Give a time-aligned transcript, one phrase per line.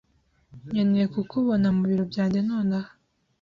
[0.69, 2.91] nkeneye kukubona mubiro byanjye nonaha.